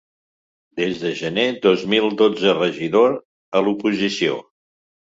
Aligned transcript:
Des 0.79 0.95
de 1.03 1.11
gener 1.19 1.45
de 1.59 1.63
dos 1.67 1.85
mil 1.93 2.09
dotze 2.23 2.57
regidor 2.63 3.17
a 3.61 3.65
l’oposició. 3.67 4.45